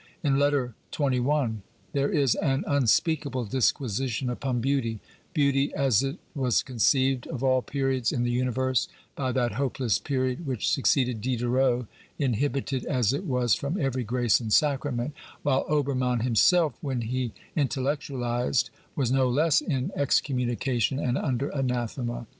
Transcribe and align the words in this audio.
In 0.23 0.39
Letter 0.39 0.73
XXI. 0.91 1.57
there 1.93 2.09
is 2.09 2.33
an 2.33 2.63
unspeakable 2.65 3.45
disquisition 3.45 4.31
upon 4.31 4.59
beauty— 4.59 4.99
beauty 5.35 5.71
as 5.75 6.01
it 6.01 6.17
was 6.33 6.63
conceived, 6.63 7.27
of 7.27 7.43
all 7.43 7.61
periods 7.61 8.11
in 8.11 8.23
the 8.23 8.31
universe, 8.31 8.87
by 9.15 9.31
that 9.33 9.51
hopeless 9.51 9.99
period 9.99 10.47
which 10.47 10.67
succeeded 10.67 11.21
Diderot, 11.21 11.85
inhibited 12.17 12.83
as 12.87 13.13
it 13.13 13.25
was 13.25 13.53
from 13.53 13.79
every 13.79 14.03
grace 14.03 14.39
and 14.39 14.51
sacrament, 14.51 15.13
while 15.43 15.65
Obcrmann 15.69 16.21
himself, 16.23 16.73
when 16.81 17.01
he 17.01 17.31
intellectualised, 17.55 18.71
was 18.95 19.11
no 19.11 19.29
less 19.29 19.61
in 19.61 19.91
excommunication 19.95 20.97
and 20.97 21.15
under 21.15 21.49
anathema. 21.49 22.25